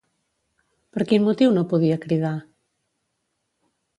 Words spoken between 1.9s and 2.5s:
cridar?